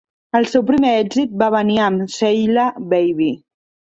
El 0.37 0.45
seu 0.53 0.63
primer 0.69 0.93
èxit 1.01 1.35
va 1.41 1.49
venir 1.57 1.77
amb 1.89 2.09
"Sheila 2.15 2.65
Baby". 2.95 3.31